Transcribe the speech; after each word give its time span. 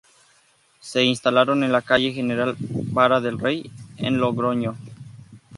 Se 0.79 1.03
instalaron 1.03 1.63
en 1.63 1.71
la 1.71 1.83
calle 1.83 2.11
General 2.11 2.55
Vara 2.59 3.21
del 3.21 3.37
Rey, 3.37 3.69
en 3.97 4.17
Logroño. 4.17 4.75